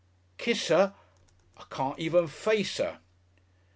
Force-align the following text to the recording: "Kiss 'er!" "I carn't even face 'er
"Kiss 0.39 0.71
'er!" 0.71 0.95
"I 1.57 1.63
carn't 1.69 1.99
even 1.99 2.27
face 2.27 2.79
'er 2.79 3.01